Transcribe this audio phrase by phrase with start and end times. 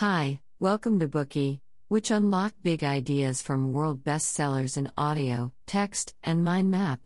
[0.00, 6.44] Hi, welcome to Bookey, which unlock big ideas from world bestsellers in audio, text, and
[6.44, 7.00] mind map.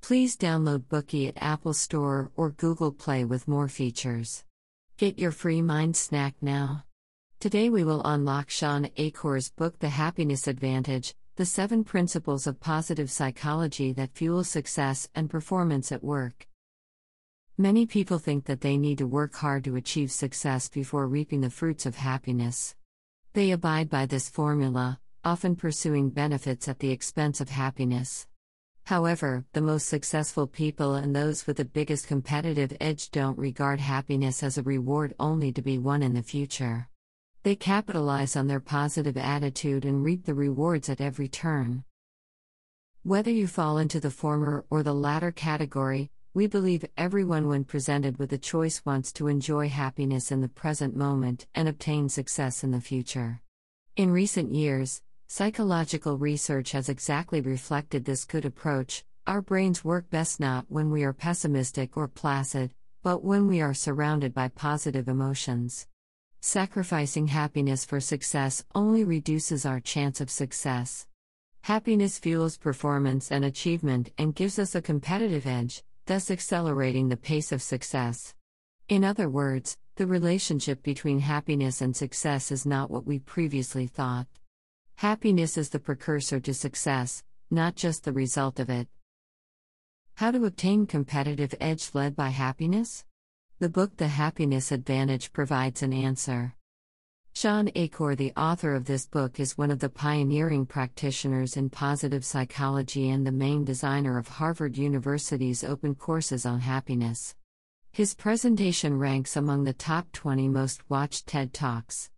[0.00, 4.44] Please download Bookey at Apple Store or Google Play with more features.
[4.96, 6.86] Get your free mind snack now.
[7.38, 13.10] Today we will unlock Shawn Achor's book The Happiness Advantage The Seven Principles of Positive
[13.10, 16.46] Psychology That Fuel Success and Performance at Work.
[17.58, 21.50] Many people think that they need to work hard to achieve success before reaping the
[21.50, 22.74] fruits of happiness.
[23.34, 28.26] They abide by this formula, often pursuing benefits at the expense of happiness.
[28.84, 34.42] However, the most successful people and those with the biggest competitive edge don't regard happiness
[34.42, 36.88] as a reward only to be won in the future.
[37.42, 41.84] They capitalize on their positive attitude and reap the rewards at every turn.
[43.02, 48.18] Whether you fall into the former or the latter category, we believe everyone, when presented
[48.18, 52.70] with a choice, wants to enjoy happiness in the present moment and obtain success in
[52.70, 53.42] the future.
[53.96, 59.04] In recent years, psychological research has exactly reflected this good approach.
[59.26, 63.74] Our brains work best not when we are pessimistic or placid, but when we are
[63.74, 65.86] surrounded by positive emotions.
[66.40, 71.06] Sacrificing happiness for success only reduces our chance of success.
[71.60, 77.52] Happiness fuels performance and achievement and gives us a competitive edge, thus accelerating the pace
[77.52, 78.34] of success.
[78.88, 84.26] In other words, the relationship between happiness and success is not what we previously thought.
[84.96, 88.88] Happiness is the precursor to success, not just the result of it.
[90.14, 93.04] How to obtain competitive edge led by happiness?
[93.58, 96.54] The book The Happiness Advantage provides an answer.
[97.34, 102.26] Shawn Achor, the author of this book, is one of the pioneering practitioners in positive
[102.26, 107.34] psychology and the main designer of Harvard University's open courses on happiness.
[107.90, 112.10] His presentation ranks among the top 20 most watched TED Talks.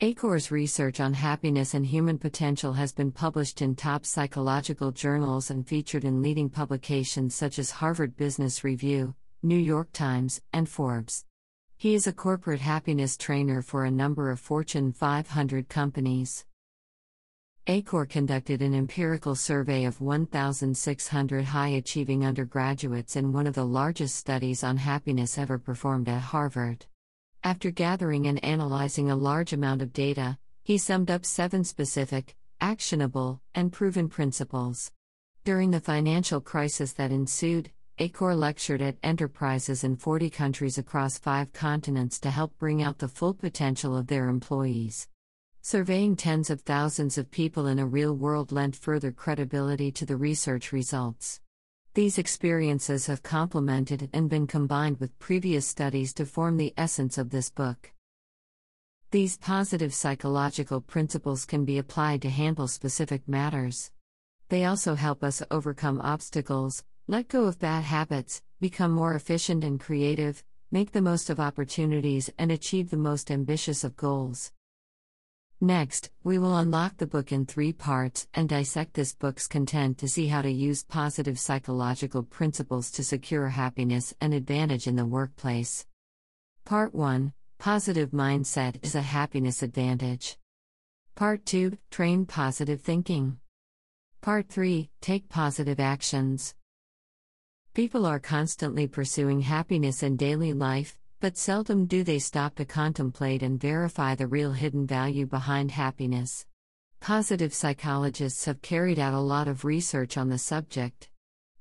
[0.00, 5.66] Achor's research on happiness and human potential has been published in top psychological journals and
[5.66, 9.14] featured in leading publications such as Harvard Business Review,
[9.44, 11.24] New York Times, and Forbes.
[11.78, 16.46] He is a corporate happiness trainer for a number of Fortune 500 companies.
[17.66, 24.16] Achor conducted an empirical survey of 1,600 high achieving undergraduates in one of the largest
[24.16, 26.86] studies on happiness ever performed at Harvard.
[27.44, 33.42] After gathering and analyzing a large amount of data, he summed up seven specific, actionable,
[33.54, 34.92] and proven principles.
[35.44, 41.54] During the financial crisis that ensued, Achor lectured at enterprises in 40 countries across five
[41.54, 45.08] continents to help bring out the full potential of their employees.
[45.62, 50.16] Surveying tens of thousands of people in a real world lent further credibility to the
[50.16, 51.40] research results.
[51.94, 57.30] These experiences have complemented and been combined with previous studies to form the essence of
[57.30, 57.92] this book.
[59.10, 63.90] These positive psychological principles can be applied to handle specific matters.
[64.50, 69.78] They also help us overcome obstacles, let go of bad habits, become more efficient and
[69.78, 74.50] creative, make the most of opportunities, and achieve the most ambitious of goals.
[75.60, 80.08] Next, we will unlock the book in three parts and dissect this book's content to
[80.08, 85.86] see how to use positive psychological principles to secure happiness and advantage in the workplace.
[86.64, 90.36] Part 1 Positive Mindset is a Happiness Advantage.
[91.14, 93.38] Part 2 Train Positive Thinking.
[94.20, 96.54] Part 3 Take Positive Actions.
[97.76, 103.42] People are constantly pursuing happiness in daily life, but seldom do they stop to contemplate
[103.42, 106.46] and verify the real hidden value behind happiness.
[107.00, 111.10] Positive psychologists have carried out a lot of research on the subject.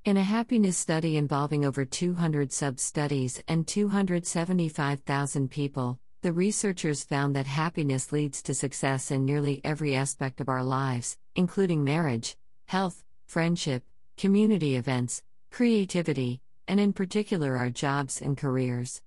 [0.05, 7.35] In a happiness study involving over 200 sub studies and 275,000 people, the researchers found
[7.35, 12.37] that happiness leads to success in nearly every aspect of our lives, including marriage,
[12.67, 13.83] health, friendship,
[14.15, 15.21] community events,
[15.55, 19.01] creativity, and in particular our jobs and careers.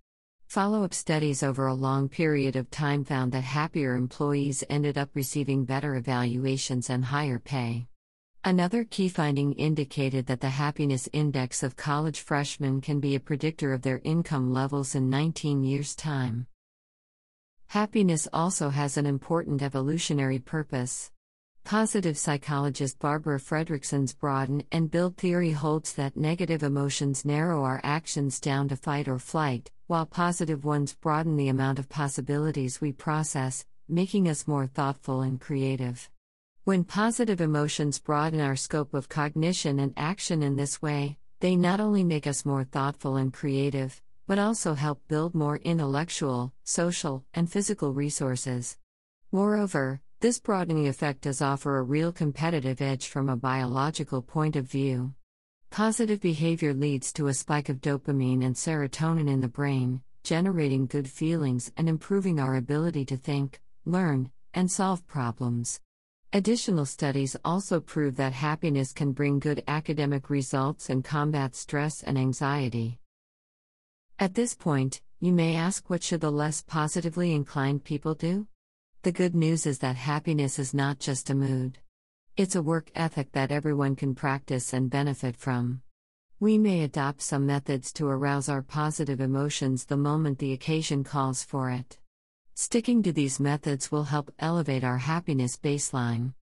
[0.47, 5.10] Follow up studies over a long period of time found that happier employees ended up
[5.12, 7.86] receiving better evaluations and higher pay.
[8.45, 13.74] Another key finding indicated that the happiness index of college freshmen can be a predictor
[13.74, 16.47] of their income levels in 19 years' time.
[17.66, 21.10] Happiness also has an important evolutionary purpose.
[21.68, 28.41] Positive psychologist Barbara Fredrickson's broaden and build theory holds that negative emotions narrow our actions
[28.41, 33.66] down to fight or flight, while positive ones broaden the amount of possibilities we process,
[33.86, 36.09] making us more thoughtful and creative.
[36.65, 41.80] When positive emotions broaden our scope of cognition and action in this way, they not
[41.80, 47.53] only make us more thoughtful and creative, but also help build more intellectual, social, and
[47.53, 48.78] physical resources.
[49.30, 54.65] Moreover, this broadening effect does offer a real competitive edge from a biological point of
[54.65, 55.15] view.
[55.70, 61.09] Positive behavior leads to a spike of dopamine and serotonin in the brain, generating good
[61.09, 65.80] feelings and improving our ability to think, learn, and solve problems.
[66.32, 72.18] Additional studies also prove that happiness can bring good academic results and combat stress and
[72.18, 72.98] anxiety.
[74.18, 78.48] At this point, you may ask what should the less positively inclined people do?
[79.03, 81.78] The good news is that happiness is not just a mood.
[82.36, 85.83] It's a work ethic that everyone can practice and benefit from.
[86.41, 91.45] We may adopt some methods to arouse our positive emotions the moment the occasion calls
[91.45, 91.98] for it.
[92.54, 96.34] Sticking to these methods will help elevate our happiness baseline.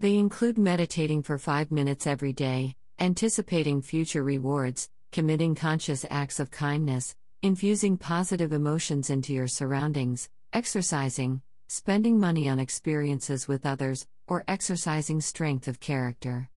[0.00, 6.50] They include meditating for five minutes every day, anticipating future rewards, committing conscious acts of
[6.50, 14.42] kindness, infusing positive emotions into your surroundings, exercising, spending money on experiences with others, or
[14.48, 16.50] exercising strength of character.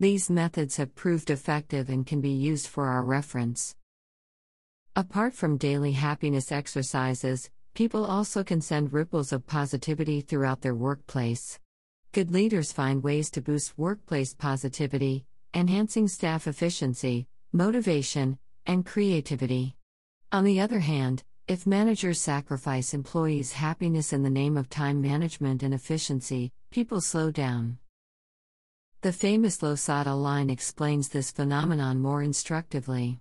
[0.00, 3.76] These methods have proved effective and can be used for our reference.
[4.96, 11.58] Apart from daily happiness exercises, People also can send ripples of positivity throughout their workplace.
[12.12, 19.74] Good leaders find ways to boost workplace positivity, enhancing staff efficiency, motivation, and creativity.
[20.30, 25.62] On the other hand, if managers sacrifice employees' happiness in the name of time management
[25.62, 27.76] and efficiency, people slow down.
[29.02, 33.20] The famous Losada line explains this phenomenon more instructively.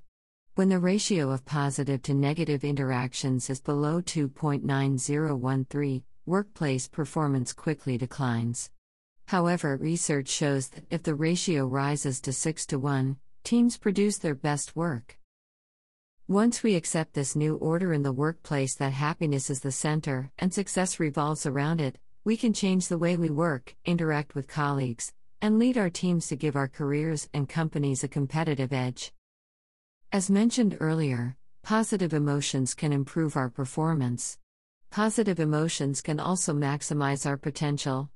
[0.55, 8.69] When the ratio of positive to negative interactions is below 2.9013, workplace performance quickly declines.
[9.25, 14.35] However, research shows that if the ratio rises to 6 to 1, teams produce their
[14.35, 15.17] best work.
[16.29, 20.53] Once we accept this new order in the workplace that happiness is the center and
[20.53, 25.11] success revolves around it, we can change the way we work, interact with colleagues,
[25.41, 29.11] and lead our teams to give our careers and companies a competitive edge.
[30.13, 34.37] As mentioned earlier, positive emotions can improve our performance.
[34.91, 38.09] Positive emotions can also maximize our potential.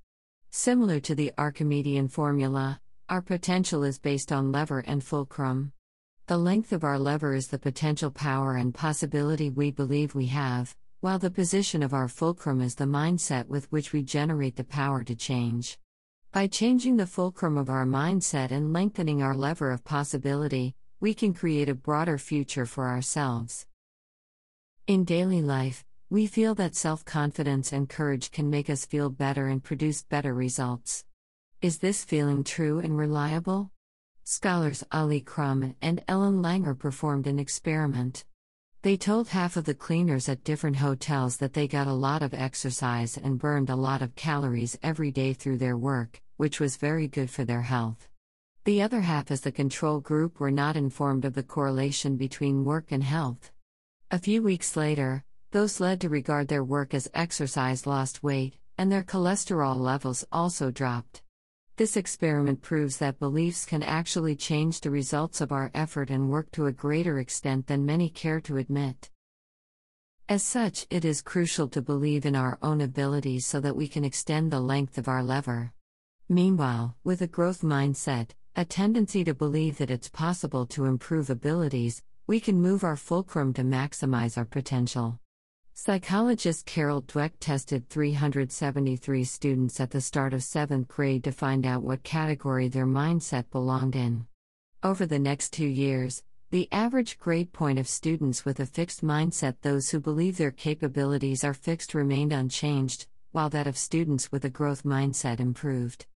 [0.50, 5.74] Similar to the Archimedean formula, our potential is based on lever and fulcrum.
[6.28, 10.76] The length of our lever is the potential power and possibility we believe we have,
[11.00, 15.06] while the position of our fulcrum is the mindset with which we generate the power
[15.06, 15.78] to change.
[16.34, 21.34] By changing the fulcrum of our mindset and lengthening our lever of possibility, we can
[21.34, 23.66] create a broader future for ourselves.
[24.86, 29.48] In daily life, we feel that self confidence and courage can make us feel better
[29.48, 31.06] and produce better results.
[31.62, 33.72] Is this feeling true and reliable?
[34.30, 38.26] Scholars Ali Crum and Ellen Langer performed an experiment.
[38.82, 42.34] They told half of the cleaners at different hotels that they got a lot of
[42.34, 47.08] exercise and burned a lot of calories every day through their work, which was very
[47.08, 48.10] good for their health.
[48.66, 52.92] The other half as the control group were not informed of the correlation between work
[52.92, 53.54] and health.
[54.12, 58.92] A few weeks later, those led to regard their work as exercise lost weight, and
[58.92, 61.22] their cholesterol levels also dropped.
[61.78, 66.50] This experiment proves that beliefs can actually change the results of our effort and work
[66.54, 69.12] to a greater extent than many care to admit.
[70.28, 74.04] As such, it is crucial to believe in our own abilities so that we can
[74.04, 75.72] extend the length of our lever.
[76.28, 82.02] Meanwhile, with a growth mindset, a tendency to believe that it's possible to improve abilities,
[82.26, 85.20] we can move our fulcrum to maximize our potential.
[85.80, 91.84] Psychologist Carol Dweck tested 373 students at the start of 7th grade to find out
[91.84, 94.26] what category their mindset belonged in.
[94.82, 99.58] Over the next two years, the average grade point of students with a fixed mindset,
[99.62, 104.50] those who believe their capabilities are fixed, remained unchanged, while that of students with a
[104.50, 106.08] growth mindset improved.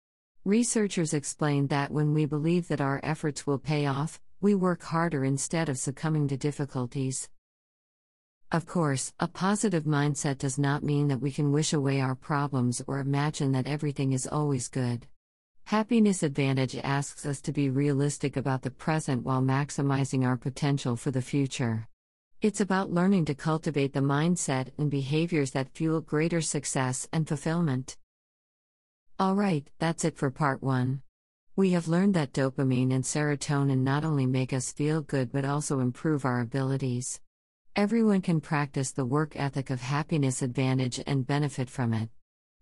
[0.42, 5.22] Researchers explained that when we believe that our efforts will pay off, we work harder
[5.22, 7.28] instead of succumbing to difficulties.
[8.52, 12.82] Of course, a positive mindset does not mean that we can wish away our problems
[12.88, 15.06] or imagine that everything is always good.
[15.66, 21.12] Happiness Advantage asks us to be realistic about the present while maximizing our potential for
[21.12, 21.86] the future.
[22.42, 27.96] It's about learning to cultivate the mindset and behaviors that fuel greater success and fulfillment.
[29.20, 31.02] Alright, that's it for part 1.
[31.54, 35.78] We have learned that dopamine and serotonin not only make us feel good but also
[35.78, 37.20] improve our abilities.
[37.80, 42.10] Everyone can practice the work ethic of happiness advantage and benefit from it.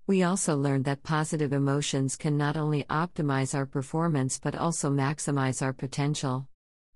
[0.07, 5.61] We also learned that positive emotions can not only optimize our performance but also maximize
[5.61, 6.47] our potential.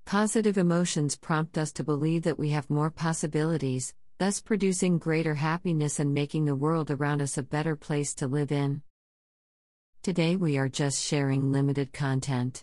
[0.04, 5.98] Positive emotions prompt us to believe that we have more possibilities, thus producing greater happiness
[5.98, 8.82] and making the world around us a better place to live in.
[10.04, 12.62] Today we are just sharing limited content.